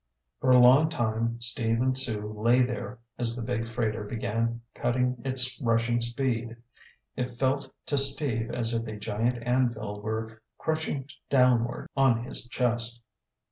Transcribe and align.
For 0.39 0.49
a 0.49 0.57
long 0.57 0.89
time, 0.89 1.39
Steve 1.39 1.79
and 1.79 1.95
Sue 1.95 2.33
lay 2.35 2.59
there 2.63 2.97
as 3.19 3.35
the 3.35 3.43
big 3.43 3.69
freighter 3.69 4.03
began 4.03 4.61
cutting 4.73 5.21
its 5.23 5.61
rushing 5.61 6.01
speed. 6.01 6.55
It 7.15 7.37
felt 7.37 7.71
to 7.85 7.99
Steve 7.99 8.49
as 8.49 8.73
if 8.73 8.87
a 8.87 8.97
giant 8.97 9.43
anvil 9.45 10.01
were 10.01 10.41
crushing 10.57 11.07
downward 11.29 11.85
on 11.95 12.23
his 12.23 12.47
chest. 12.47 12.99